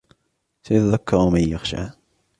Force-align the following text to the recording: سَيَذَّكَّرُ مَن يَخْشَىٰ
سَيَذَّكَّرُ 0.63 1.29
مَن 1.29 1.41
يَخْشَىٰ 1.49 1.91